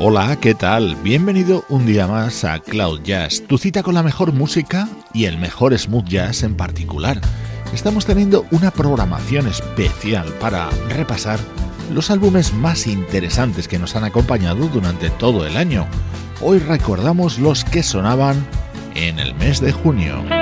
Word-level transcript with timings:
Hola, 0.00 0.38
¿qué 0.40 0.54
tal? 0.54 0.94
Bienvenido 1.02 1.64
un 1.68 1.84
día 1.84 2.06
más 2.06 2.44
a 2.44 2.60
Cloud 2.60 3.00
Jazz, 3.02 3.42
tu 3.48 3.58
cita 3.58 3.82
con 3.82 3.94
la 3.94 4.04
mejor 4.04 4.32
música 4.32 4.88
y 5.12 5.24
el 5.24 5.38
mejor 5.38 5.76
smooth 5.76 6.04
jazz 6.04 6.44
en 6.44 6.56
particular. 6.56 7.20
Estamos 7.74 8.06
teniendo 8.06 8.46
una 8.52 8.70
programación 8.70 9.48
especial 9.48 10.28
para 10.34 10.70
repasar 10.88 11.40
los 11.92 12.12
álbumes 12.12 12.54
más 12.54 12.86
interesantes 12.86 13.66
que 13.66 13.80
nos 13.80 13.96
han 13.96 14.04
acompañado 14.04 14.68
durante 14.68 15.10
todo 15.10 15.44
el 15.44 15.56
año. 15.56 15.84
Hoy 16.40 16.60
recordamos 16.60 17.40
los 17.40 17.64
que 17.64 17.82
sonaban 17.82 18.46
en 18.94 19.18
el 19.18 19.34
mes 19.34 19.60
de 19.60 19.72
junio. 19.72 20.37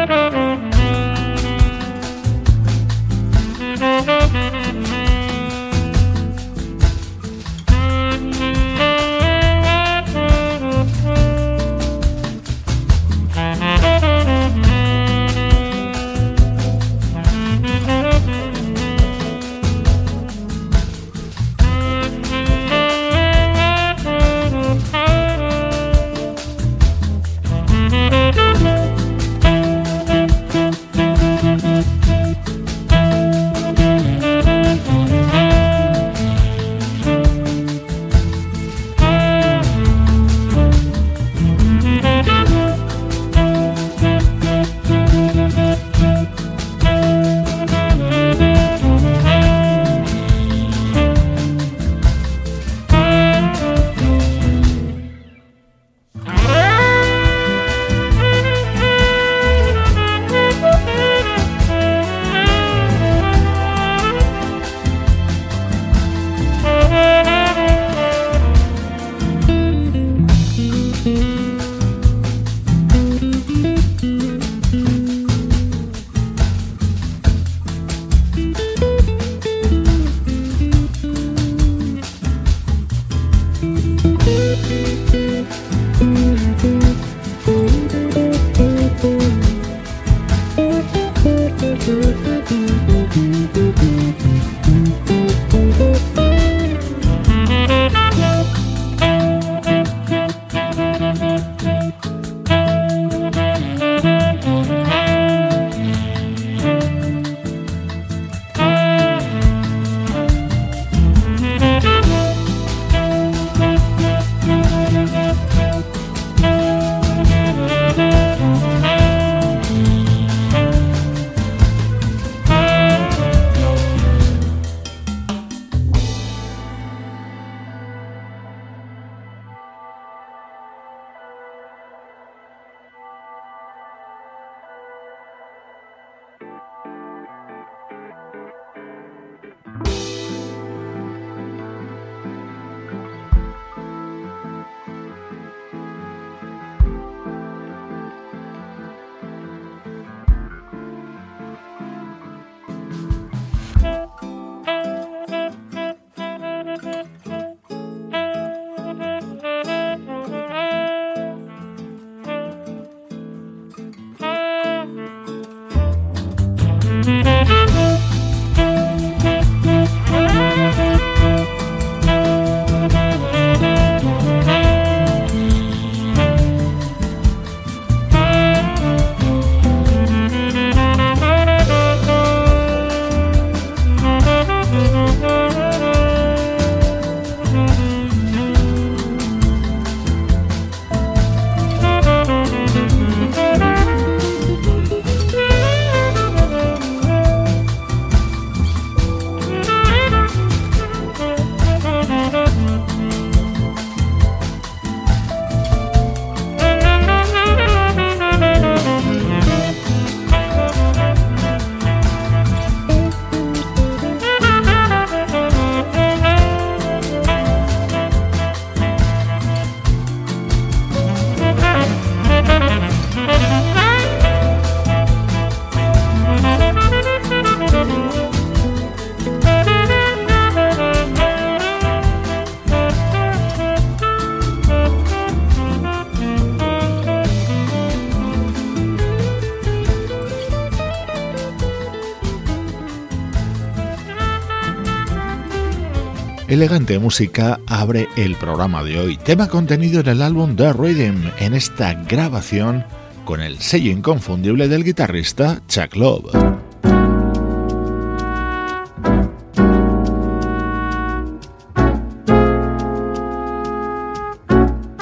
Elegante 246.57 246.99
música 246.99 247.61
abre 247.67 248.09
el 248.17 248.35
programa 248.35 248.83
de 248.83 248.99
hoy, 248.99 249.19
tema 249.19 249.47
contenido 249.47 250.01
en 250.01 250.09
el 250.09 250.23
álbum 250.23 250.57
The 250.57 250.73
Rhythm, 250.73 251.31
en 251.39 251.53
esta 251.53 251.93
grabación 251.93 252.83
con 253.27 253.43
el 253.43 253.59
sello 253.59 253.91
inconfundible 253.91 254.67
del 254.67 254.83
guitarrista 254.83 255.61
Chuck 255.69 255.95
Love. 255.97 256.33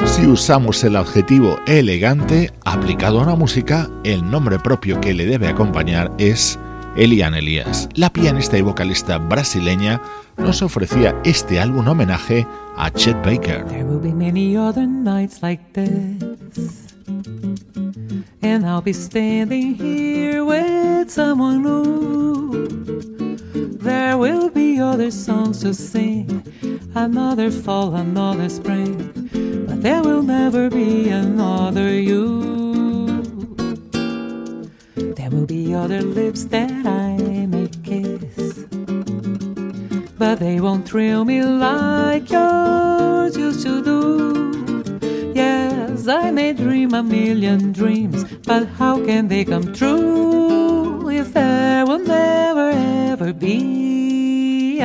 Si 0.06 0.26
usamos 0.26 0.82
el 0.82 0.96
adjetivo 0.96 1.60
elegante 1.68 2.52
aplicado 2.64 3.20
a 3.20 3.22
una 3.22 3.36
música, 3.36 3.88
el 4.02 4.28
nombre 4.28 4.58
propio 4.58 5.00
que 5.00 5.14
le 5.14 5.24
debe 5.24 5.46
acompañar 5.46 6.10
es 6.18 6.58
Eliane 6.96 7.38
Elias. 7.38 7.88
La 7.94 8.10
pianista 8.10 8.56
y 8.56 8.62
vocalista 8.62 9.18
brasileña 9.18 10.00
nos 10.38 10.62
ofrecía 10.62 11.14
este 11.24 11.58
álbum 11.60 11.88
homenaje 11.88 12.46
a 12.76 12.90
Chet 12.90 13.16
Baker. 13.24 13.64
There 13.66 13.84
will 13.84 14.00
be 14.00 14.12
many 14.14 14.56
other 14.56 14.86
nights 14.86 15.42
like 15.42 15.62
this. 15.72 16.94
And 18.42 18.64
I'll 18.64 18.82
be 18.82 18.92
standing 18.92 19.74
here 19.74 20.44
with 20.44 21.10
someone 21.10 21.62
new. 21.62 22.68
There 23.78 24.16
will 24.16 24.50
be 24.50 24.80
other 24.80 25.10
songs 25.10 25.60
to 25.60 25.74
sing, 25.74 26.42
another 26.94 27.50
fall, 27.50 27.94
another 27.94 28.48
spring. 28.48 29.10
But 29.66 29.82
there 29.82 30.02
will 30.02 30.22
never 30.22 30.70
be 30.70 31.10
another 31.10 31.98
you. 31.98 32.63
There 35.24 35.38
will 35.38 35.46
be 35.46 35.74
other 35.74 36.02
lips 36.02 36.44
that 36.52 36.84
I 36.84 37.16
may 37.46 37.68
kiss 37.82 38.66
but 40.18 40.38
they 40.38 40.60
won't 40.60 40.86
thrill 40.86 41.24
me 41.24 41.42
like 41.42 42.28
yours 42.28 43.34
used 43.34 43.62
to 43.62 43.82
do. 43.82 45.32
Yes, 45.34 46.06
I 46.08 46.30
may 46.30 46.52
dream 46.52 46.92
a 46.92 47.02
million 47.02 47.72
dreams, 47.72 48.26
but 48.44 48.66
how 48.66 49.02
can 49.02 49.28
they 49.28 49.46
come 49.46 49.72
true 49.72 51.08
if 51.08 51.32
there 51.32 51.86
will 51.86 52.00
never 52.00 52.68
ever 52.68 53.32
be 53.32 54.82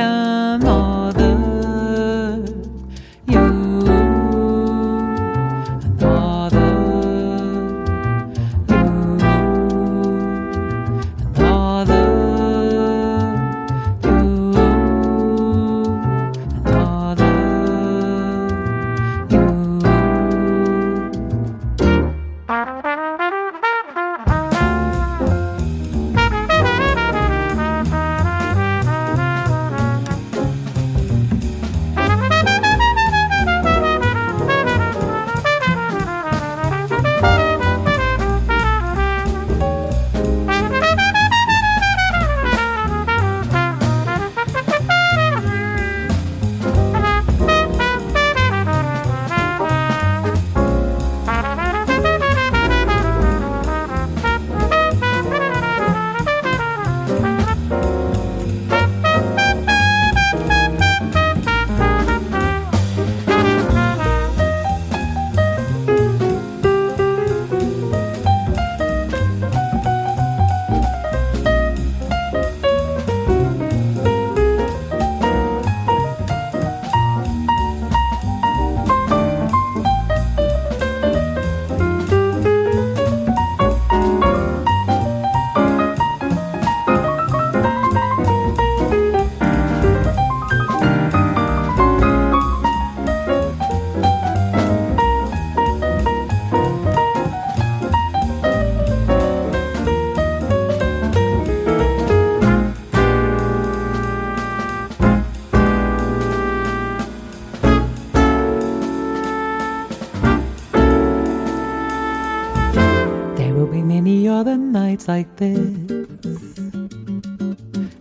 another? 115.08 115.08
like 115.08 115.36
this. 115.36 116.58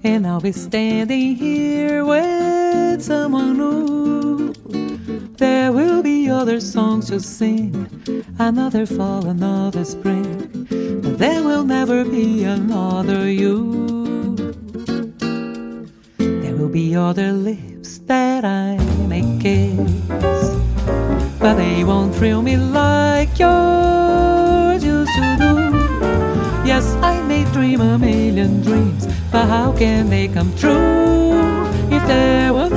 And 0.04 0.26
I'll 0.26 0.42
be 0.42 0.52
standing 0.52 1.36
here 1.36 2.06
with 2.06 3.02
someone 3.02 3.58
new. 3.58 4.54
There 5.38 5.72
will 5.72 6.02
be 6.04 6.30
other 6.30 6.60
songs 6.60 7.08
to 7.08 7.20
sing, 7.20 7.88
another 8.40 8.86
fall, 8.86 9.26
another 9.28 9.86
spring. 9.86 10.68
But 11.02 11.18
there 11.18 11.44
will 11.44 11.64
never 11.64 12.04
be 12.04 12.44
another 12.44 13.30
you. 13.30 14.36
There 16.18 16.56
will 16.56 16.70
be 16.70 16.96
other 16.96 17.32
lips 17.32 18.00
that 18.00 18.44
I 18.46 18.78
may 19.08 19.24
kiss, 19.40 20.56
but 21.40 21.56
they 21.56 21.84
won't 21.84 22.16
thrill 22.16 22.42
me 22.42 22.58
like 22.58 22.89
million 28.40 28.62
dreams, 28.62 29.06
but 29.32 29.46
how 29.48 29.72
can 29.74 30.10
they 30.10 30.28
come 30.28 30.56
true 30.56 31.66
if 31.92 32.06
there 32.08 32.54
will 32.54 32.69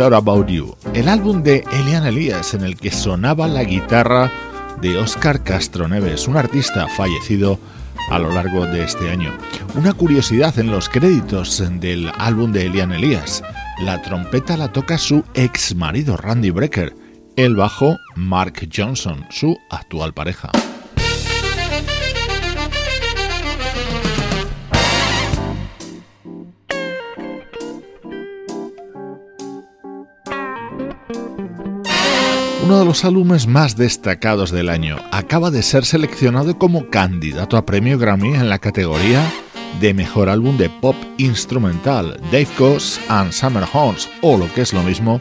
About 0.00 0.46
You, 0.48 0.76
el 0.94 1.08
álbum 1.08 1.42
de 1.42 1.64
Elian 1.72 2.06
Elias 2.06 2.54
en 2.54 2.62
el 2.62 2.76
que 2.76 2.92
sonaba 2.92 3.48
la 3.48 3.64
guitarra 3.64 4.30
de 4.80 4.96
Oscar 4.96 5.42
Castro 5.42 5.88
Neves, 5.88 6.28
un 6.28 6.36
artista 6.36 6.86
fallecido 6.86 7.58
a 8.08 8.20
lo 8.20 8.30
largo 8.32 8.64
de 8.64 8.84
este 8.84 9.10
año. 9.10 9.36
Una 9.74 9.92
curiosidad 9.92 10.56
en 10.60 10.70
los 10.70 10.88
créditos 10.88 11.62
del 11.80 12.12
álbum 12.16 12.52
de 12.52 12.66
Elian 12.66 12.92
Elias, 12.92 13.42
la 13.80 14.00
trompeta 14.00 14.56
la 14.56 14.72
toca 14.72 14.98
su 14.98 15.24
ex 15.34 15.74
marido 15.74 16.16
Randy 16.16 16.50
Brecker, 16.50 16.94
el 17.34 17.56
bajo 17.56 17.96
Mark 18.14 18.68
Johnson, 18.72 19.26
su 19.30 19.58
actual 19.68 20.14
pareja. 20.14 20.52
Uno 32.68 32.80
de 32.80 32.84
los 32.84 33.06
álbumes 33.06 33.46
más 33.46 33.78
destacados 33.78 34.50
del 34.50 34.68
año. 34.68 34.98
Acaba 35.10 35.50
de 35.50 35.62
ser 35.62 35.86
seleccionado 35.86 36.58
como 36.58 36.90
candidato 36.90 37.56
a 37.56 37.64
premio 37.64 37.98
Grammy 37.98 38.34
en 38.34 38.50
la 38.50 38.58
categoría 38.58 39.26
de 39.80 39.94
mejor 39.94 40.28
álbum 40.28 40.58
de 40.58 40.68
pop 40.68 40.94
instrumental, 41.16 42.20
Dave 42.24 42.46
Coase 42.58 43.00
and 43.08 43.32
Summer 43.32 43.64
Horns, 43.72 44.10
o 44.20 44.36
lo 44.36 44.52
que 44.52 44.60
es 44.60 44.74
lo 44.74 44.82
mismo, 44.82 45.18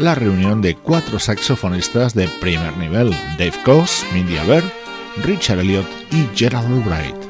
la 0.00 0.16
reunión 0.16 0.60
de 0.60 0.74
cuatro 0.74 1.20
saxofonistas 1.20 2.14
de 2.14 2.26
primer 2.40 2.76
nivel, 2.76 3.12
Dave 3.38 3.54
Coase, 3.64 4.04
Mindy 4.12 4.36
Aber, 4.38 4.64
Richard 5.22 5.60
Elliott 5.60 5.86
y 6.10 6.26
Gerald 6.36 6.66
Albright. 6.66 7.27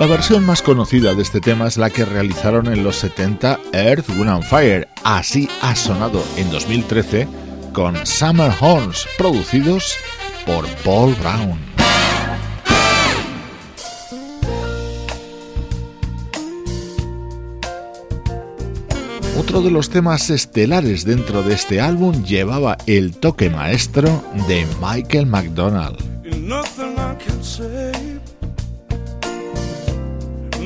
La 0.00 0.06
versión 0.06 0.46
más 0.46 0.62
conocida 0.62 1.14
de 1.14 1.20
este 1.20 1.42
tema 1.42 1.66
es 1.66 1.76
la 1.76 1.90
que 1.90 2.06
realizaron 2.06 2.68
en 2.68 2.82
los 2.82 2.96
70 2.96 3.60
Earth, 3.74 4.08
Wind 4.08 4.42
Fire. 4.44 4.88
Así 5.04 5.46
ha 5.60 5.76
sonado 5.76 6.24
en 6.38 6.50
2013 6.50 7.28
con 7.74 7.94
Summer 8.06 8.50
Horns, 8.62 9.06
producidos 9.18 9.98
por 10.46 10.66
Paul 10.84 11.14
Brown. 11.16 11.58
Otro 19.38 19.60
de 19.60 19.70
los 19.70 19.90
temas 19.90 20.30
estelares 20.30 21.04
dentro 21.04 21.42
de 21.42 21.52
este 21.52 21.82
álbum 21.82 22.24
llevaba 22.24 22.78
el 22.86 23.14
toque 23.18 23.50
maestro 23.50 24.24
de 24.48 24.66
Michael 24.80 25.26
McDonald. 25.26 25.98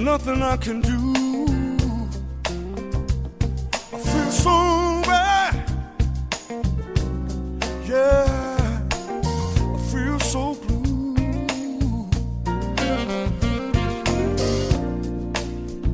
Nothing 0.05 0.43
I 0.43 0.57
can 0.59 0.83
do. 0.83 1.15
I 3.91 3.99
feel 3.99 4.31
so 4.31 5.01
bad. 5.07 5.55
Yeah, 7.89 8.81
I 9.73 9.79
feel 9.91 10.21
so 10.21 10.55
blue. 10.57 11.15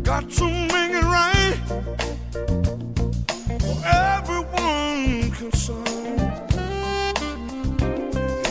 Got 0.03 0.29
to 0.39 0.47
make 0.75 0.93
it 1.01 1.07
right 1.19 1.57
for 3.61 3.77
everyone 3.87 5.31
concerned. 5.31 6.21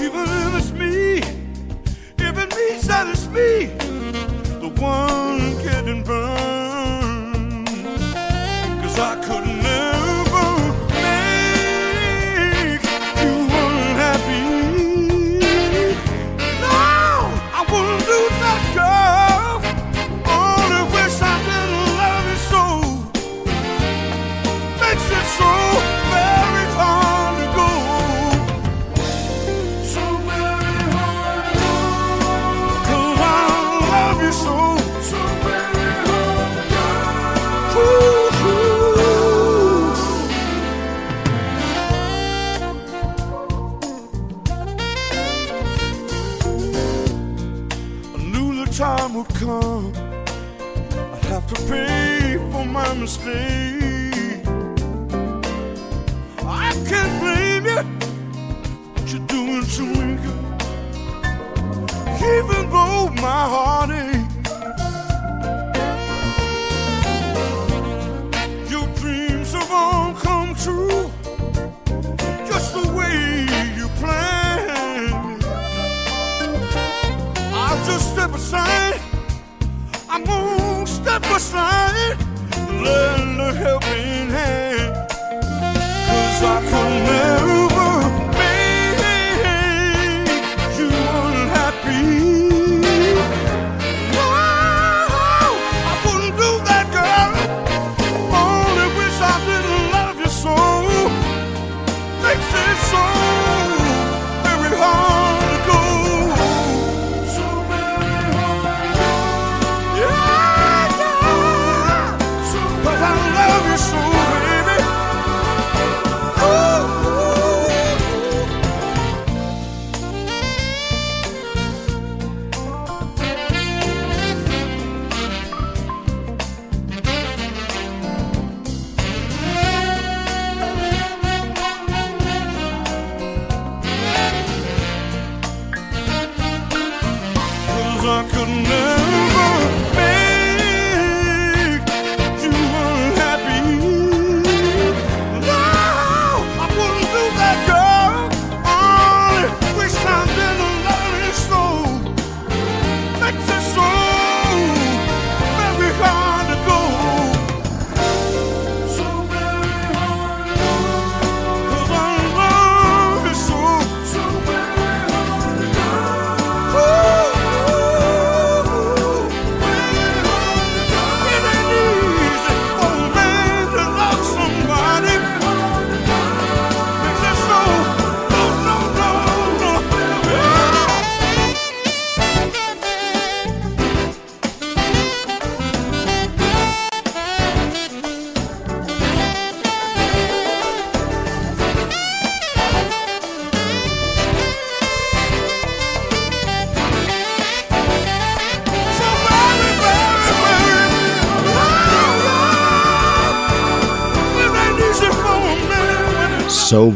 Even 0.06 0.26
if 0.40 0.56
it's 0.56 0.72
me, 0.72 1.18
if 2.18 2.38
it 2.44 2.56
means 2.56 2.88
that 2.88 3.08
it's 3.10 3.28
me, 3.28 3.66
the 4.62 4.70
one 4.80 5.39
and 5.88 6.04
burn. 6.04 7.66
Cause 8.82 9.00
I 9.00 9.16
couldn't. 9.24 9.59
time 48.80 49.14
would 49.14 49.28
come, 49.36 49.92
I'd 49.94 51.26
have 51.26 51.46
to 51.48 51.56
pay 51.68 52.38
for 52.50 52.64
my 52.64 52.94
mistake. 52.94 54.42
I 56.48 56.72
can't 56.88 57.14
blame 57.20 57.66
you, 57.66 57.84
what 58.94 59.12
you're 59.12 59.28
doing 59.28 59.66
to 59.76 59.82
me, 59.82 60.12
even 62.38 62.70
though 62.72 63.10
my 63.10 63.44
heart 63.54 63.90
is. 63.90 64.09
Aside. 78.40 79.02
I'm 80.10 80.24
gonna 80.24 80.88
step 80.88 81.24
aside 81.38 82.18
lend 82.86 83.40
a 83.48 83.54
helping 83.54 84.30
hand. 84.38 84.92
Cause 86.08 86.42
I 86.54 86.58
could 86.70 86.94
never 87.10 87.59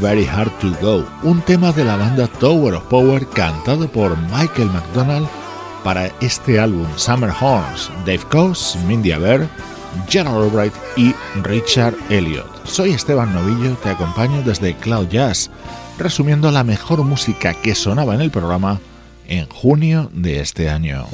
Very 0.03 0.25
Hard 0.25 0.51
to 0.59 0.75
Go, 0.81 1.05
un 1.23 1.41
tema 1.43 1.71
de 1.71 1.85
la 1.85 1.95
banda 1.95 2.27
Tower 2.27 2.73
of 2.73 2.83
Power 2.89 3.25
cantado 3.25 3.87
por 3.87 4.17
Michael 4.23 4.69
McDonald 4.69 5.29
para 5.81 6.07
este 6.19 6.59
álbum 6.59 6.85
Summer 6.97 7.31
Horns, 7.39 7.89
Dave 8.05 8.19
Coase, 8.29 8.77
Mindy 8.79 9.13
Aber, 9.13 9.47
Gerald 10.09 10.43
Albright 10.43 10.73
y 10.97 11.15
Richard 11.43 11.95
Elliot. 12.09 12.45
Soy 12.65 12.91
Esteban 12.91 13.33
Novillo, 13.33 13.77
te 13.77 13.91
acompaño 13.91 14.43
desde 14.43 14.75
Cloud 14.75 15.07
Jazz, 15.07 15.49
resumiendo 15.97 16.51
la 16.51 16.65
mejor 16.65 17.01
música 17.05 17.53
que 17.53 17.73
sonaba 17.73 18.13
en 18.13 18.19
el 18.19 18.29
programa 18.29 18.81
en 19.25 19.47
junio 19.47 20.11
de 20.13 20.41
este 20.41 20.69
año. 20.69 21.07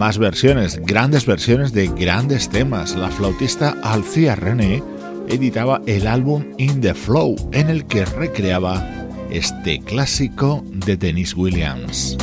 Más 0.00 0.16
versiones, 0.16 0.80
grandes 0.86 1.26
versiones 1.26 1.74
de 1.74 1.86
grandes 1.88 2.48
temas. 2.48 2.96
La 2.96 3.10
flautista 3.10 3.76
Alcia 3.82 4.34
René 4.34 4.82
editaba 5.28 5.82
el 5.86 6.06
álbum 6.06 6.42
In 6.56 6.80
the 6.80 6.94
Flow, 6.94 7.36
en 7.52 7.68
el 7.68 7.84
que 7.84 8.06
recreaba 8.06 8.82
este 9.30 9.78
clásico 9.80 10.64
de 10.72 10.96
Dennis 10.96 11.36
Williams. 11.36 12.16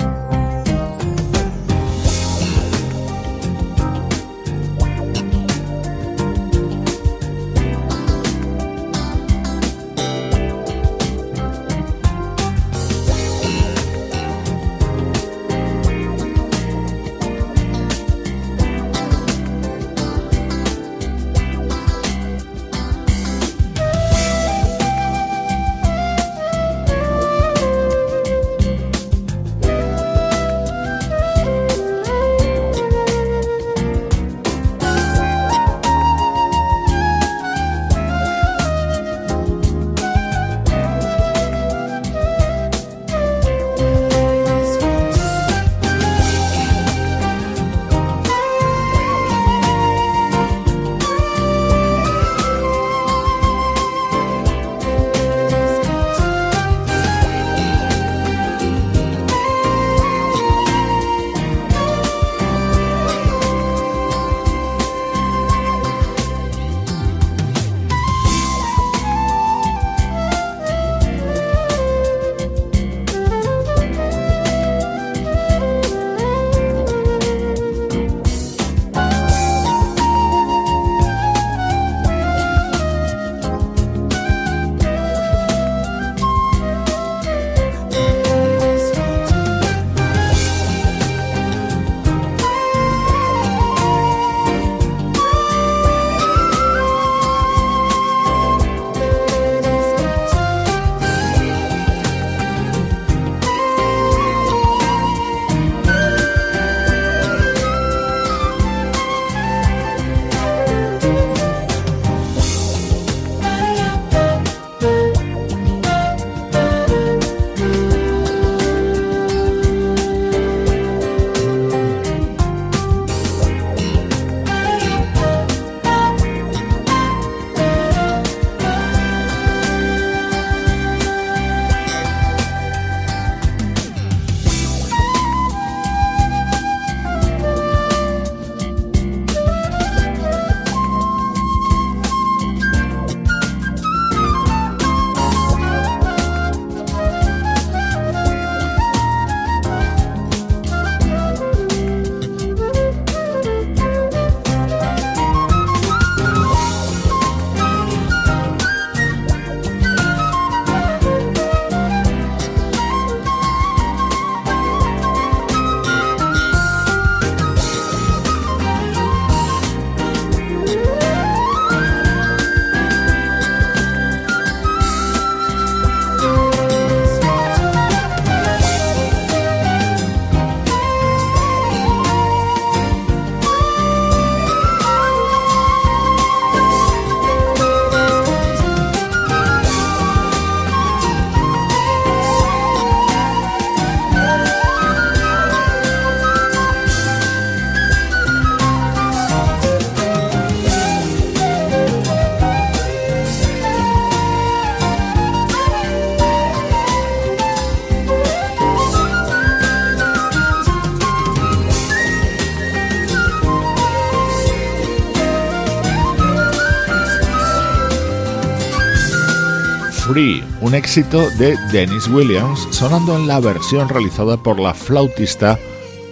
Un 220.61 220.73
éxito 220.73 221.29
de 221.37 221.55
Dennis 221.71 222.07
Williams, 222.07 222.67
sonando 222.71 223.15
en 223.15 223.27
la 223.27 223.39
versión 223.39 223.87
realizada 223.87 224.35
por 224.35 224.59
la 224.59 224.73
flautista 224.73 225.59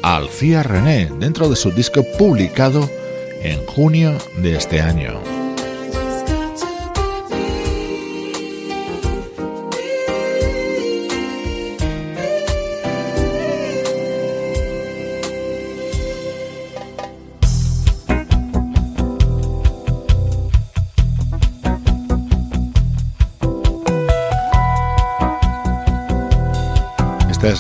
Alcia 0.04 0.62
René 0.62 1.10
dentro 1.20 1.50
de 1.50 1.56
su 1.56 1.72
disco 1.72 2.06
publicado 2.20 2.88
en 3.42 3.66
junio 3.66 4.16
de 4.38 4.58
este 4.58 4.80
año. 4.80 5.15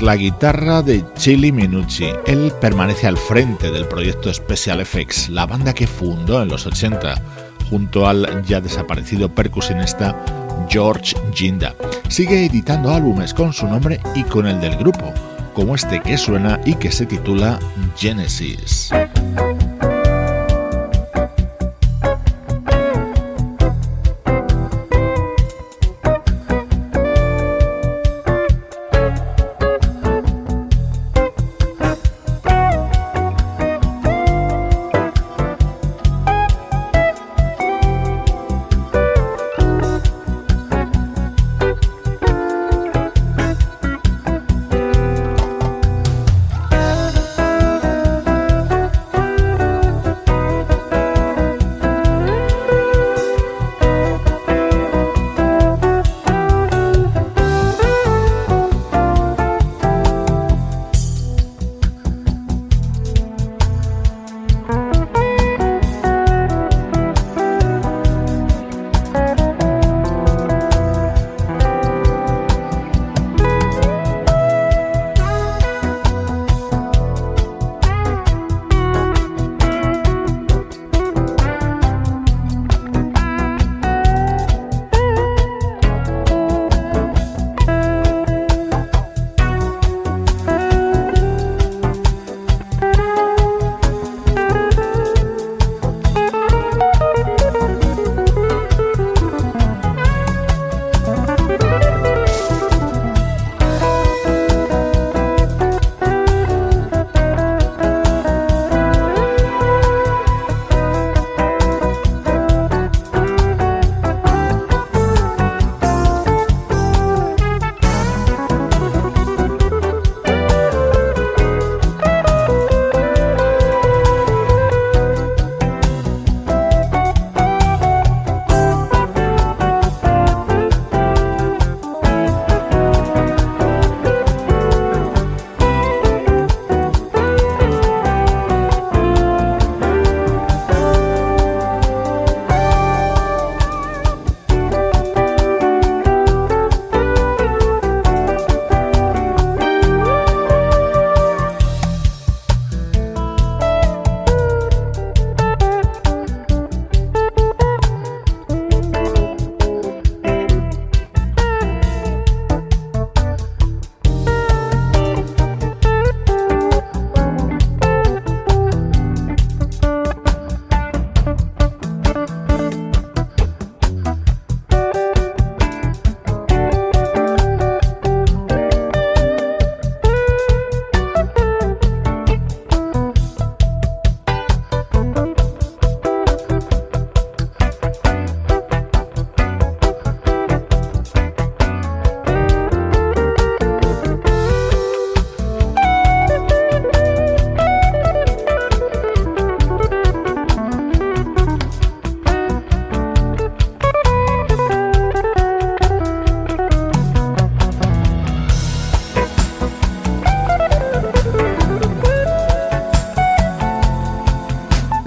La 0.06 0.16
guitarra 0.16 0.84
de 0.84 1.04
Chili 1.16 1.52
Minucci. 1.52 2.06
Él 2.28 2.54
permanece 2.62 3.08
al 3.08 3.18
frente 3.18 3.72
del 3.72 3.88
proyecto 3.88 4.32
Special 4.32 4.80
Effects, 4.80 5.30
la 5.30 5.48
banda 5.48 5.74
que 5.74 5.88
fundó 5.88 6.44
en 6.44 6.48
los 6.48 6.68
80 6.68 7.16
junto 7.72 8.08
al 8.08 8.44
ya 8.46 8.62
desaparecido 8.62 9.30
percusionista 9.30 10.16
George 10.70 11.16
Ginda. 11.34 11.74
Sigue 12.08 12.46
editando 12.46 12.94
álbumes 12.94 13.34
con 13.34 13.52
su 13.52 13.66
nombre 13.66 14.00
y 14.14 14.22
con 14.24 14.46
el 14.46 14.62
del 14.62 14.78
grupo, 14.78 15.12
como 15.56 15.74
este 15.74 16.00
que 16.02 16.20
suena 16.20 16.62
y 16.66 16.76
que 16.76 16.92
se 16.92 17.08
titula 17.08 17.58
Genesis. 17.98 18.92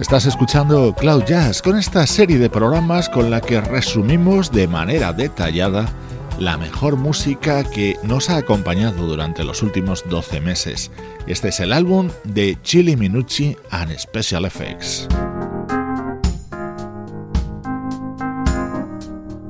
Estás 0.09 0.25
escuchando 0.25 0.95
Cloud 0.95 1.25
Jazz 1.25 1.61
con 1.61 1.77
esta 1.77 2.07
serie 2.07 2.39
de 2.39 2.49
programas 2.49 3.11
con 3.11 3.31
la 3.31 3.43
que 3.43 3.61
resumimos 3.61 4.51
de 4.51 4.67
manera 4.67 5.13
detallada 5.13 5.85
la 6.39 6.57
mejor 6.57 6.97
música 6.97 7.63
que 7.63 7.99
nos 8.05 8.31
ha 8.31 8.39
acompañado 8.39 9.07
durante 9.07 9.45
los 9.45 9.63
últimos 9.63 10.09
12 10.09 10.41
meses. 10.41 10.91
Este 11.27 11.49
es 11.49 11.61
el 11.61 11.75
álbum 11.75 12.09
de 12.25 12.57
Chili 12.63 12.97
Minucci 12.97 13.55
and 13.71 13.99
Special 13.99 14.47
Effects. 14.47 15.09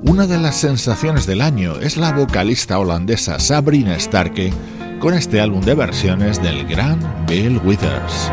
Una 0.02 0.26
de 0.26 0.38
las 0.38 0.56
sensaciones 0.56 1.24
del 1.24 1.40
año 1.40 1.78
es 1.78 1.96
la 1.96 2.10
vocalista 2.10 2.80
holandesa 2.80 3.38
Sabrina 3.38 3.96
Starke 4.00 4.52
con 4.98 5.14
este 5.14 5.40
álbum 5.40 5.60
de 5.60 5.76
versiones 5.76 6.42
del 6.42 6.66
gran 6.66 6.98
Bill 7.28 7.60
Withers. 7.64 8.32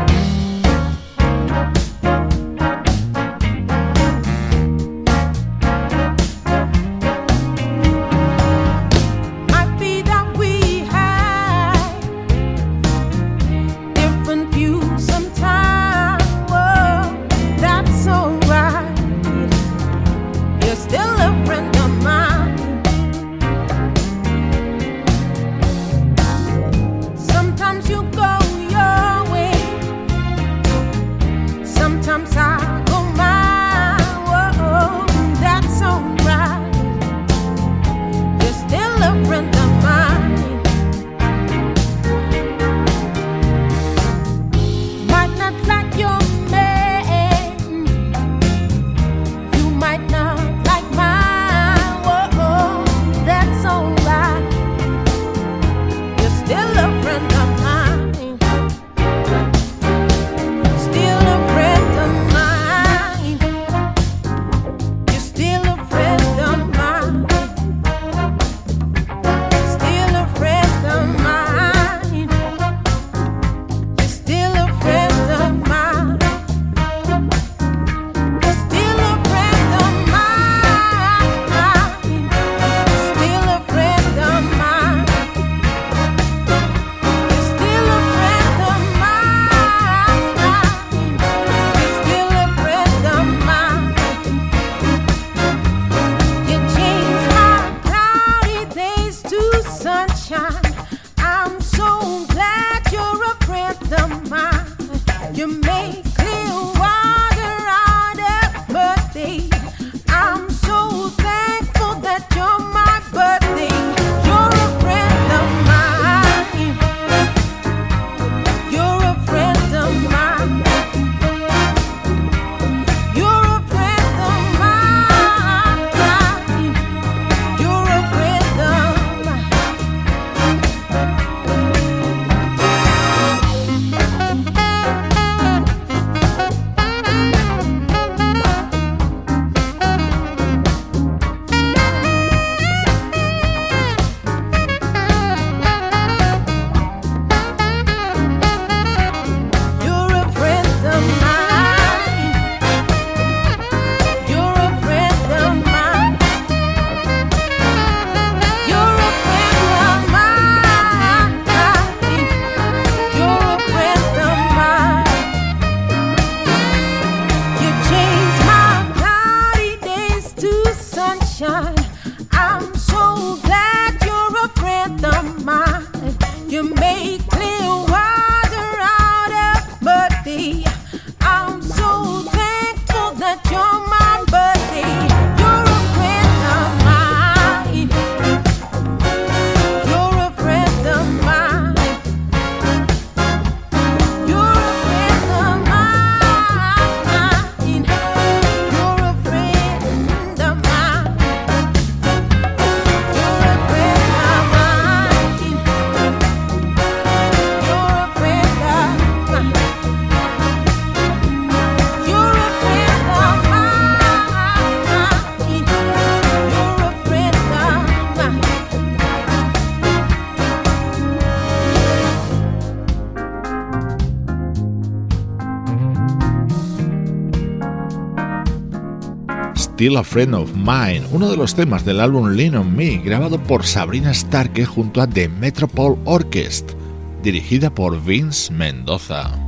Still 229.76 229.98
a 229.98 230.04
Friend 230.04 230.34
of 230.34 230.54
Mine, 230.54 231.02
uno 231.12 231.28
de 231.28 231.36
los 231.36 231.54
temas 231.54 231.84
del 231.84 232.00
álbum 232.00 232.30
Lean 232.30 232.54
on 232.54 232.74
Me, 232.74 232.96
grabado 232.96 233.38
por 233.38 233.66
Sabrina 233.66 234.14
Starke 234.14 234.64
junto 234.64 235.02
a 235.02 235.06
The 235.06 235.28
Metropole 235.28 236.00
Orchestra, 236.06 236.74
dirigida 237.22 237.68
por 237.68 238.02
Vince 238.02 238.50
Mendoza. 238.54 239.45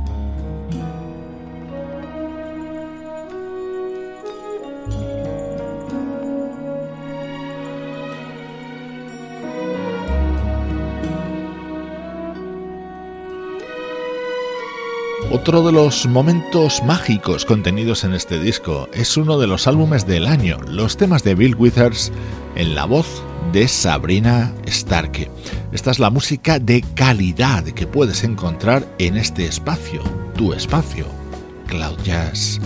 Otro 15.31 15.63
de 15.63 15.71
los 15.71 16.07
momentos 16.07 16.83
mágicos 16.83 17.45
contenidos 17.45 18.03
en 18.03 18.15
este 18.15 18.39
disco 18.39 18.89
es 18.93 19.15
uno 19.15 19.37
de 19.37 19.45
los 19.45 19.67
álbumes 19.67 20.07
del 20.07 20.25
año, 20.25 20.57
los 20.67 20.97
temas 20.97 21.23
de 21.23 21.35
Bill 21.35 21.53
Withers 21.55 22.11
en 22.55 22.73
la 22.73 22.85
voz 22.85 23.23
de 23.53 23.67
Sabrina 23.67 24.51
Starke. 24.65 25.29
Esta 25.71 25.91
es 25.91 25.99
la 25.99 26.09
música 26.09 26.57
de 26.57 26.83
calidad 26.95 27.63
que 27.63 27.85
puedes 27.85 28.23
encontrar 28.23 28.83
en 28.97 29.17
este 29.17 29.45
espacio, 29.45 30.01
tu 30.35 30.51
espacio, 30.51 31.05
Cloud 31.67 31.99
Jazz. 32.03 32.59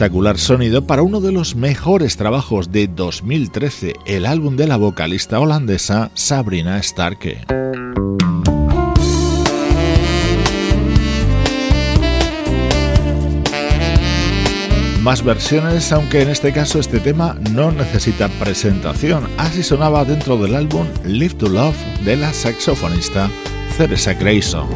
Espectacular 0.00 0.38
sonido 0.38 0.86
para 0.86 1.02
uno 1.02 1.20
de 1.20 1.30
los 1.30 1.56
mejores 1.56 2.16
trabajos 2.16 2.72
de 2.72 2.88
2013, 2.88 3.92
el 4.06 4.24
álbum 4.24 4.56
de 4.56 4.66
la 4.66 4.78
vocalista 4.78 5.38
holandesa 5.38 6.10
Sabrina 6.14 6.82
Starke. 6.82 7.44
Más 15.02 15.22
versiones, 15.22 15.92
aunque 15.92 16.22
en 16.22 16.30
este 16.30 16.54
caso 16.54 16.80
este 16.80 16.98
tema 16.98 17.36
no 17.50 17.70
necesita 17.70 18.28
presentación, 18.40 19.28
así 19.36 19.62
sonaba 19.62 20.06
dentro 20.06 20.38
del 20.38 20.54
álbum 20.54 20.86
Live 21.04 21.34
to 21.34 21.48
Love 21.50 21.76
de 22.06 22.16
la 22.16 22.32
saxofonista 22.32 23.28
Teresa 23.76 24.14
Grayson. 24.14 24.66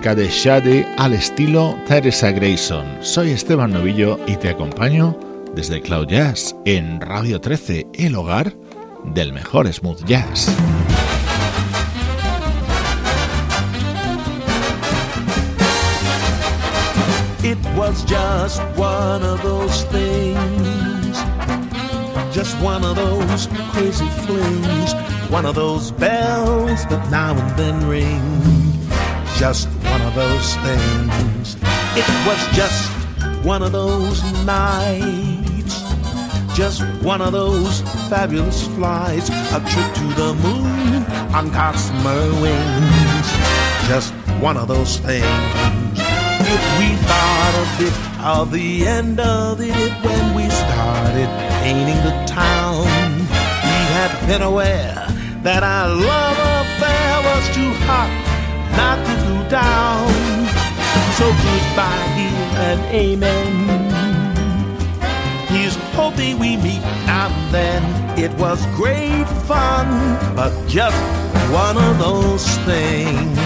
De 0.00 0.30
Shade 0.30 0.86
al 0.96 1.12
estilo 1.12 1.76
Teresa 1.86 2.30
Grayson. 2.30 2.86
Soy 3.02 3.32
Esteban 3.32 3.70
Novillo 3.70 4.18
y 4.26 4.34
te 4.36 4.48
acompaño 4.48 5.14
desde 5.54 5.82
Cloud 5.82 6.08
Jazz 6.08 6.56
en 6.64 7.02
Radio 7.02 7.38
13, 7.38 7.86
el 7.92 8.16
hogar 8.16 8.54
del 9.12 9.34
mejor 9.34 9.70
smooth 9.70 10.02
jazz. 10.06 10.48
It 17.44 17.58
was 17.76 18.02
just 18.06 18.62
one 18.78 19.22
of 19.22 19.42
those 19.42 19.84
things, 19.92 21.18
just 22.32 22.58
one 22.62 22.84
of 22.84 22.96
those 22.96 23.48
crazy 23.72 24.08
flings, 24.24 24.94
one 25.30 25.44
of 25.44 25.54
those 25.54 25.92
bells 25.92 26.86
that 26.86 27.06
now 27.10 27.36
and 27.36 27.56
then 27.58 27.86
ring. 27.86 28.40
Just 29.36 29.68
one 30.00 30.08
of 30.08 30.14
those 30.14 30.54
things. 30.56 31.56
It 31.94 32.08
was 32.26 32.56
just 32.56 32.90
one 33.44 33.62
of 33.62 33.72
those 33.72 34.22
nights. 34.44 35.82
Just 36.54 36.82
one 37.02 37.20
of 37.20 37.32
those 37.32 37.82
fabulous 38.08 38.66
flights. 38.68 39.28
A 39.28 39.60
trip 39.70 39.94
to 39.94 40.06
the 40.20 40.34
moon 40.42 41.04
on 41.34 41.50
gossamer 41.50 42.22
wings. 42.40 43.28
Just 43.88 44.12
one 44.40 44.56
of 44.56 44.68
those 44.68 44.98
things. 44.98 45.26
If 46.54 46.62
we 46.78 46.88
thought 47.06 47.54
a 47.64 47.82
bit 47.82 48.24
of 48.24 48.50
the 48.50 48.86
end 48.86 49.20
of 49.20 49.60
it 49.60 49.92
when 50.04 50.34
we 50.34 50.48
started 50.48 51.28
painting 51.60 52.00
the 52.08 52.24
town, 52.26 52.86
we 53.68 53.78
had 53.96 54.26
been 54.26 54.42
aware 54.42 55.06
that 55.42 55.62
our 55.62 55.88
love 55.88 56.38
affair 56.38 57.22
was 57.28 57.54
too 57.54 57.72
hot 57.86 58.30
not 58.76 58.96
to 59.06 59.29
down. 59.50 60.06
So 61.18 61.26
goodbye 61.26 62.06
here 62.14 62.50
and 62.66 62.80
amen. 62.94 63.90
He's 65.48 65.74
hoping 65.98 66.38
we 66.38 66.56
meet 66.56 66.80
and 67.10 67.34
then. 67.52 67.82
It 68.16 68.32
was 68.38 68.64
great 68.76 69.26
fun, 69.48 69.88
but 70.36 70.52
just 70.68 70.96
one 71.50 71.76
of 71.76 71.98
those 71.98 72.46
things. 72.64 73.38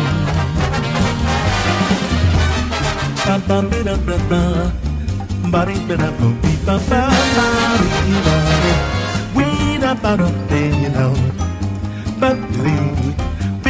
We 9.34 9.78
know, 9.78 11.14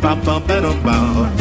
bum 0.00 0.18
bum 0.24 0.46
bum 0.46 0.82
bum. 0.82 1.36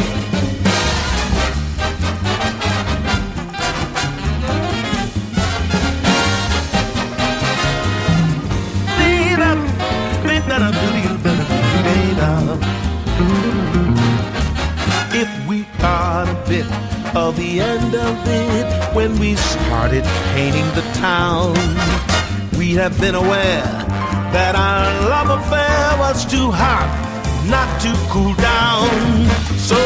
If 15.12 15.48
we 15.48 15.64
thought 15.80 16.28
a 16.30 16.50
bit 16.50 16.66
of 17.16 17.36
the 17.36 17.60
end 17.62 17.96
of 17.96 18.28
it 18.28 18.96
when 18.96 19.18
we 19.20 19.36
started 19.36 20.04
painting 20.34 20.66
the 20.76 20.82
town, 20.94 21.56
we 22.58 22.74
have 22.76 23.00
been 23.00 23.16
aware 23.16 23.64
that 24.34 24.56
our 24.56 25.10
love 25.10 25.42
affair 25.42 25.98
was 26.00 26.26
too 26.26 26.52
hot 26.52 27.09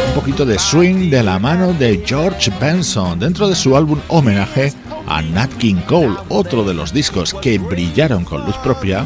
Un 0.08 0.16
poquito 0.16 0.46
de 0.46 0.58
swing 0.58 1.10
de 1.10 1.24
la 1.24 1.40
mano 1.40 1.74
de 1.74 2.04
George 2.06 2.52
Benson 2.60 3.20
dentro 3.20 3.48
de 3.48 3.56
su 3.56 3.76
álbum 3.76 4.00
homenaje 4.08 4.74
a 5.08 5.22
Nat 5.22 5.52
King 5.58 5.82
Cole, 5.88 6.16
otro 6.30 6.64
de 6.64 6.74
los 6.74 6.94
discos 6.94 7.34
que 7.34 7.58
brillaron 7.58 8.24
con 8.24 8.46
luz 8.46 8.56
propia 8.58 9.06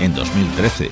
en 0.00 0.14
2013. 0.14 0.90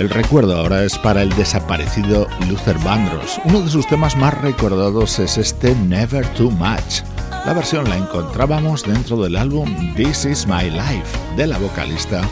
El 0.00 0.08
recuerdo 0.08 0.56
ahora 0.56 0.82
es 0.82 0.96
para 0.96 1.20
el 1.20 1.28
desaparecido 1.36 2.26
Luther 2.48 2.78
Vandross. 2.78 3.38
Uno 3.44 3.60
de 3.60 3.68
sus 3.68 3.86
temas 3.86 4.16
más 4.16 4.32
recordados 4.40 5.18
es 5.18 5.36
este 5.36 5.74
Never 5.74 6.26
Too 6.28 6.50
Much. 6.50 7.02
La 7.44 7.52
versión 7.52 7.86
la 7.86 7.98
encontrábamos 7.98 8.82
dentro 8.82 9.22
del 9.22 9.36
álbum 9.36 9.94
This 9.96 10.24
Is 10.24 10.46
My 10.46 10.70
Life 10.70 11.18
de 11.36 11.48
la 11.48 11.58
vocalista 11.58 12.22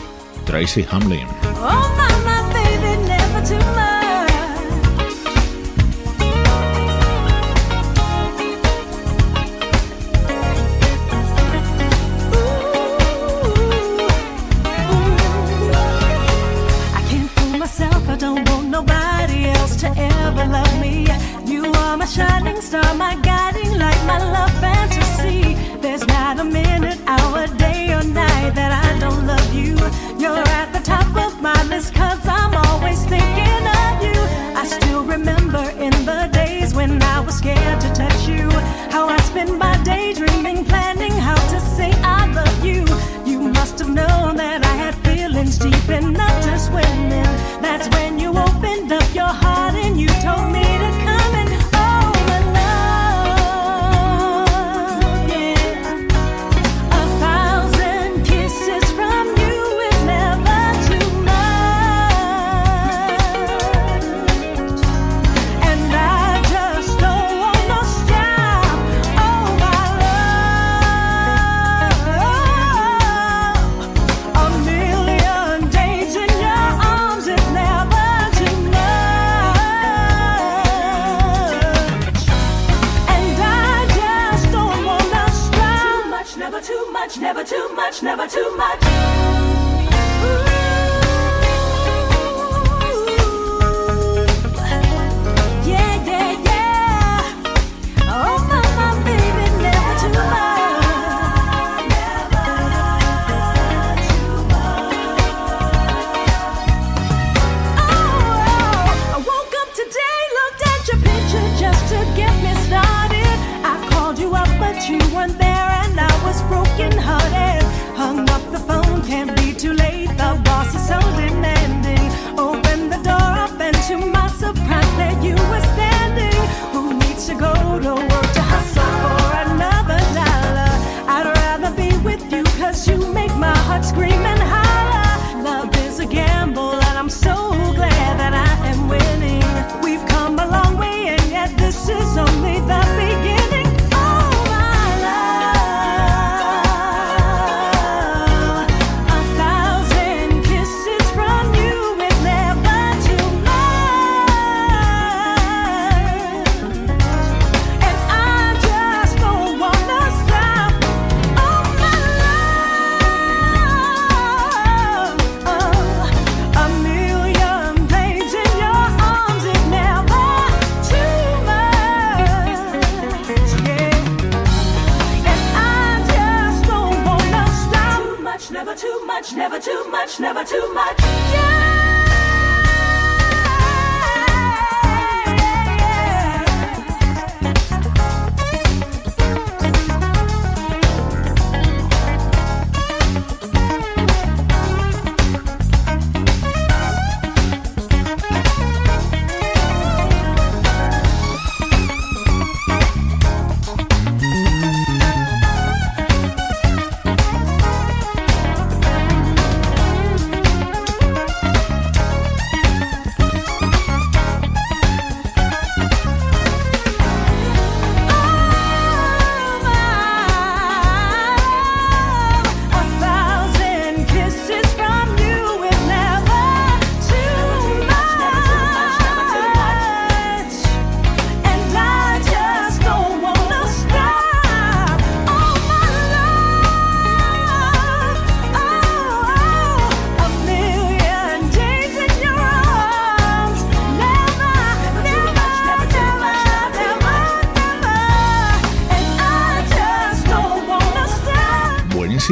Tracy 0.47 0.83
Hamlin. 0.89 1.27
Oh, 1.61 1.88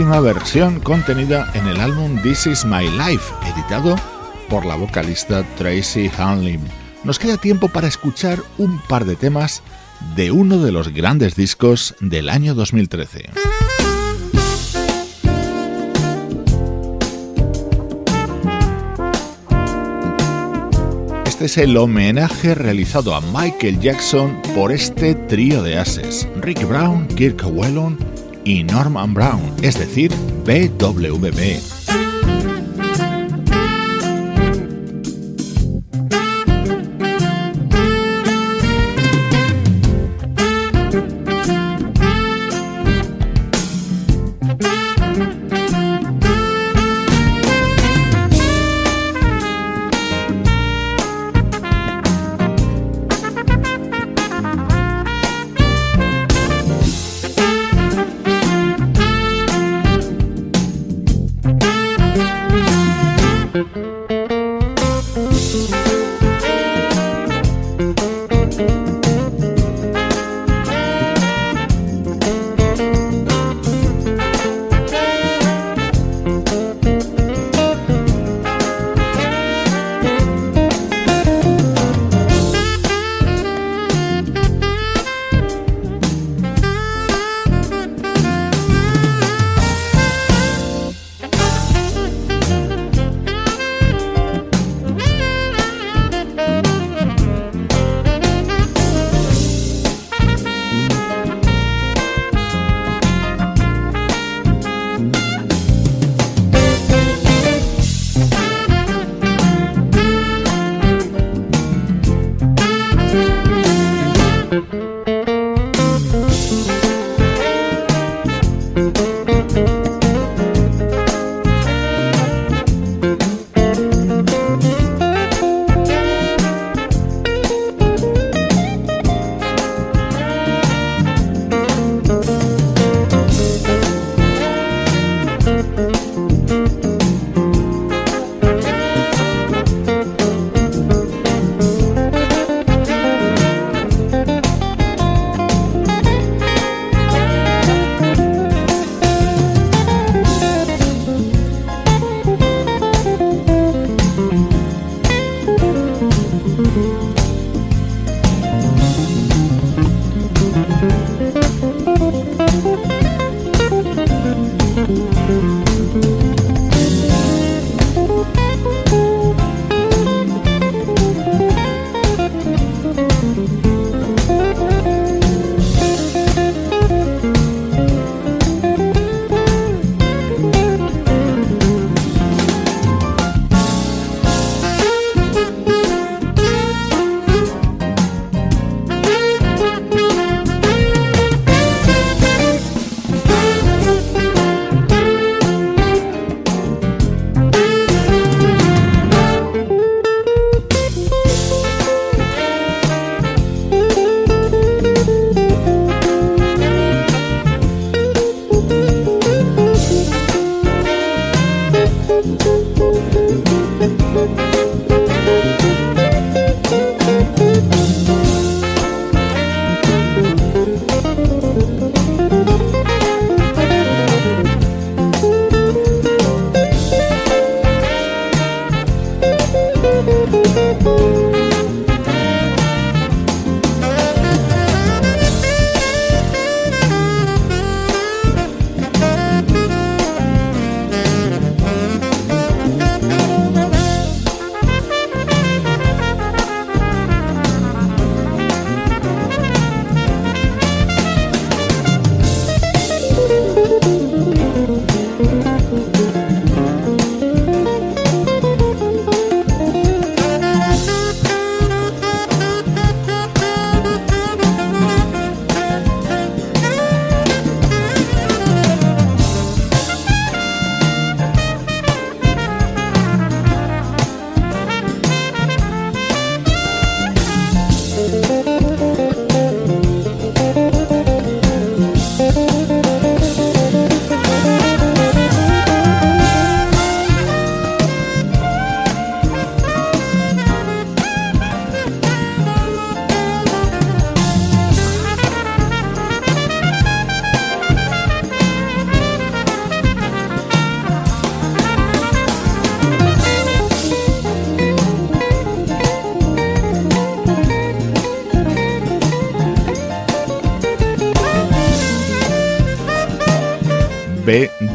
versión 0.06 0.80
contenida 0.80 1.50
en 1.56 1.66
el 1.66 1.80
álbum 1.80 2.22
This 2.22 2.46
Is 2.46 2.66
My 2.66 2.88
Life, 2.88 3.34
editado 3.52 3.96
por 4.48 4.64
la 4.64 4.76
vocalista 4.76 5.44
Tracy 5.58 6.12
Hanlin. 6.16 6.62
Nos 7.04 7.18
queda 7.18 7.38
tiempo 7.38 7.68
para 7.68 7.88
escuchar 7.88 8.40
un 8.60 8.80
par 8.80 9.06
de 9.06 9.16
temas 9.16 9.64
de 10.16 10.30
uno 10.30 10.60
de 10.60 10.72
los 10.72 10.90
grandes 10.90 11.36
discos 11.36 11.96
del 12.00 12.30
año 12.30 12.54
2013. 12.54 13.32
Este 21.26 21.46
es 21.46 21.58
el 21.58 21.76
homenaje 21.76 22.54
realizado 22.54 23.16
a 23.16 23.22
Michael 23.22 23.80
Jackson 23.80 24.40
por 24.54 24.72
este 24.72 25.16
trío 25.16 25.64
de 25.64 25.80
ases, 25.80 26.28
Rick 26.40 26.68
Brown, 26.68 27.08
Kirk 27.08 27.44
Whelan 27.48 28.07
y 28.48 28.64
Norman 28.64 29.14
Brown, 29.14 29.42
es 29.62 29.78
decir, 29.78 30.10
BWB. 30.46 31.77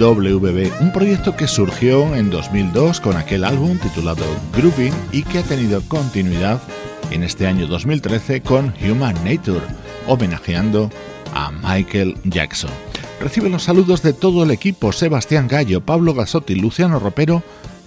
BWB, 0.02 0.80
un 0.80 0.92
proyecto 0.92 1.36
que 1.36 1.46
surgió 1.46 2.16
en 2.16 2.28
2002 2.28 3.00
con 3.00 3.16
aquel 3.16 3.44
álbum 3.44 3.78
titulado 3.78 4.24
Grooving 4.52 4.92
y 5.12 5.22
que 5.22 5.38
ha 5.38 5.42
tenido 5.44 5.80
continuidad 5.82 6.60
en 7.12 7.22
este 7.22 7.46
año 7.46 7.68
2013 7.68 8.40
con 8.40 8.74
Human 8.82 9.14
Nature, 9.22 9.64
homenajeando 10.08 10.90
a 11.32 11.52
Michael 11.52 12.16
Jackson. 12.24 12.72
Recibe 13.20 13.48
los 13.48 13.62
saludos 13.62 14.02
de 14.02 14.12
todo 14.12 14.42
el 14.42 14.50
equipo, 14.50 14.90
Sebastián 14.90 15.46
Gallo, 15.46 15.82
Pablo 15.82 16.14
Gasotti, 16.14 16.56
Luciano 16.56 16.98
Ropero 16.98 17.44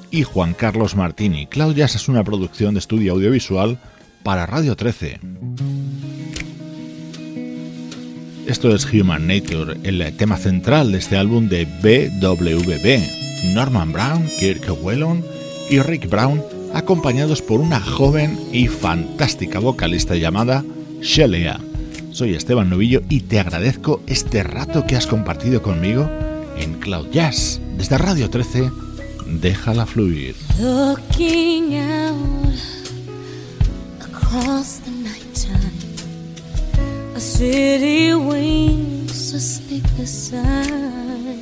y 0.10 0.24
Juan 0.24 0.54
Carlos 0.54 0.96
Martini. 0.96 1.48
Claudias 1.48 1.96
es 1.96 2.08
una 2.08 2.24
producción 2.24 2.76
de 2.76 2.80
estudio 2.80 3.12
audiovisual 3.12 3.78
para 4.24 4.46
Radio 4.46 4.78
13. 4.78 5.20
Esto 8.48 8.76
es 8.76 8.86
Human 8.94 9.26
Nature, 9.26 9.78
el 9.84 10.16
tema 10.18 10.38
central 10.38 10.92
de 10.92 11.00
este 11.00 11.18
álbum 11.18 11.50
de 11.50 11.66
BWB. 11.66 13.54
Norman 13.56 13.92
Brown, 13.92 14.28
Kirk 14.40 14.72
Whelan 14.84 15.24
y 15.70 15.80
Rick 15.80 16.08
Brown, 16.08 16.44
acompañados 16.72 17.42
por 17.42 17.60
una 17.60 17.80
joven 17.80 18.40
y 18.52 18.68
fantástica 18.68 19.58
vocalista 19.58 20.16
llamada 20.16 20.64
Shelea. 21.02 21.60
Soy 22.12 22.36
Esteban 22.36 22.70
Novillo 22.70 23.02
y 23.10 23.22
te 23.22 23.40
agradezco 23.40 24.02
este 24.06 24.44
rato 24.44 24.86
que 24.86 24.96
has 24.96 25.08
compartido 25.08 25.64
conmigo 25.64 26.08
en 26.60 26.76
Cloud 26.76 27.08
Jazz 27.12 27.60
desde 27.78 27.98
Radio 27.98 28.30
13. 28.30 28.70
Déjala 29.42 29.88
fluir. 29.88 30.36
City 37.38 38.14
wings 38.14 39.34
a 39.34 39.40
sleepless 39.42 40.34
eye. 40.34 41.38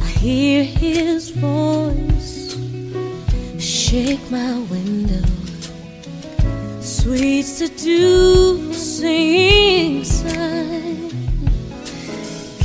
I 0.00 0.08
hear 0.22 0.62
his 0.62 1.30
voice 1.30 2.54
shake 3.58 4.30
my 4.30 4.60
window. 4.70 5.26
Sweet 6.80 7.42
seducing 7.42 8.84
sigh. 10.04 11.10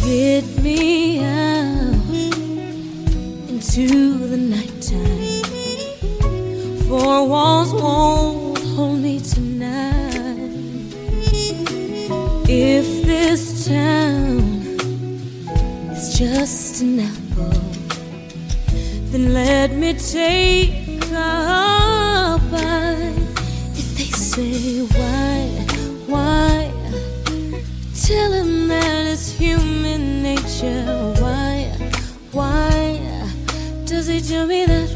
Get 0.06 0.46
me 0.62 1.24
out 1.26 2.14
into 3.50 3.88
the 4.28 4.38
nighttime. 4.38 5.44
Four 6.88 7.28
walls 7.28 7.74
won't 7.74 8.39
this 13.22 13.68
town 13.68 14.40
is 15.92 16.18
just 16.18 16.82
an 16.82 17.02
apple, 17.02 17.62
then 19.12 19.34
let 19.34 19.72
me 19.74 19.94
take 19.94 20.72
a 21.12 22.40
bite. 22.50 23.28
If 23.82 23.88
they 23.98 24.12
say 24.32 24.82
why, 24.96 25.40
why, 26.14 26.72
tell 28.06 28.32
them 28.32 28.70
that 28.70 29.08
it's 29.14 29.30
human 29.34 30.24
nature. 30.24 30.86
Why, 31.20 31.56
why 32.32 33.02
does 33.86 34.08
he 34.08 34.22
do 34.22 34.48
me 34.48 34.66
that 34.66 34.89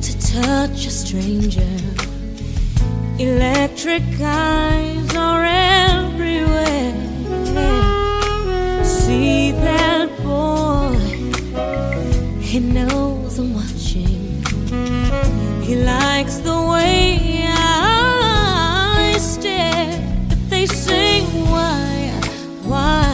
to 0.00 0.12
touch 0.32 0.86
a 0.86 0.90
stranger. 0.90 1.76
Electric 3.18 4.02
eyes 4.22 4.65
likes 16.18 16.38
the 16.38 16.60
way 16.72 17.44
I 17.46 19.16
stare. 19.18 19.90
If 20.30 20.48
they 20.48 20.64
say 20.64 21.20
why, 21.52 22.10
why, 22.70 23.12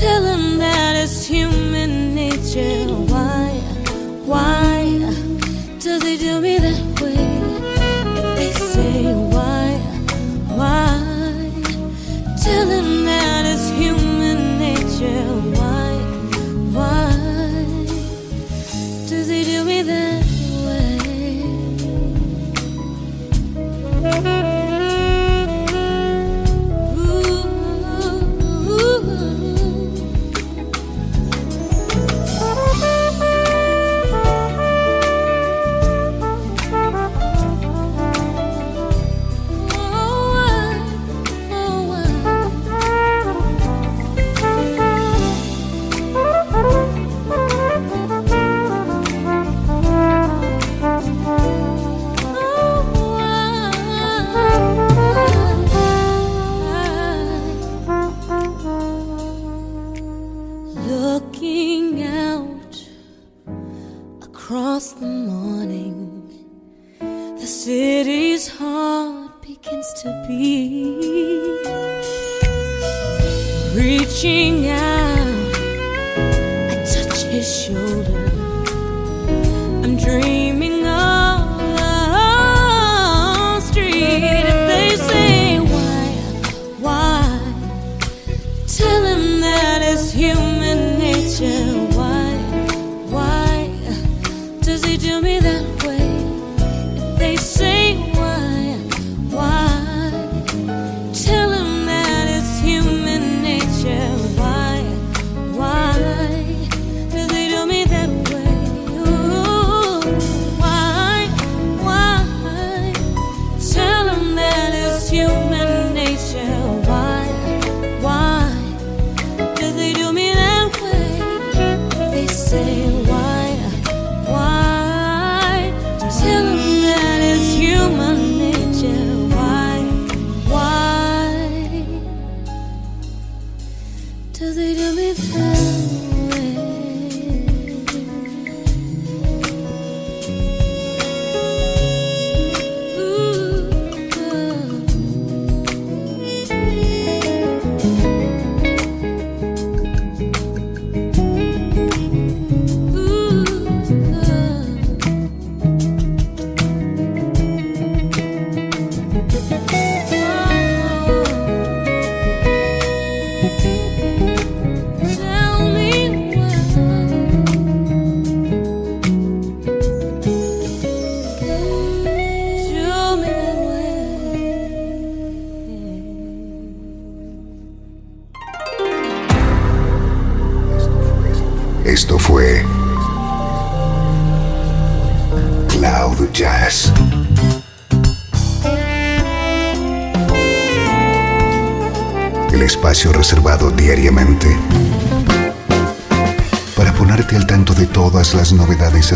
tell 0.00 0.22
them 0.30 0.58
that 0.58 0.96
it's 0.96 1.24
human 1.24 2.12
nature. 2.16 2.83